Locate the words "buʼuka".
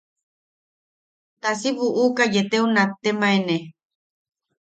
1.77-2.23